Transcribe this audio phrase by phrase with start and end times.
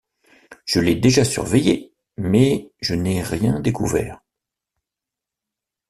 [0.65, 4.19] Je l’ai déjà surveillé, mais je n’ai rien découvert.